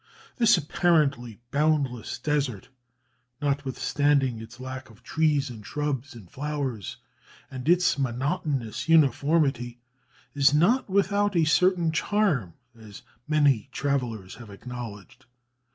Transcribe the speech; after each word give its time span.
This 0.37 0.57
apparently 0.57 1.39
boundless 1.51 2.17
desert, 2.17 2.69
notwithstanding 3.39 4.39
its 4.41 4.59
lack 4.59 4.89
of 4.89 5.03
trees 5.03 5.51
and 5.51 5.63
shrubs 5.63 6.15
and 6.15 6.27
flowers, 6.27 6.97
and 7.51 7.69
its 7.69 7.99
monotonous 7.99 8.89
uniformity, 8.89 9.79
is 10.33 10.55
not 10.55 10.89
without 10.89 11.35
a 11.35 11.45
certain 11.45 11.91
charm, 11.91 12.55
as 12.75 13.03
many 13.27 13.69
travellers 13.71 14.37
have 14.37 14.49
acknowledged. 14.49 15.27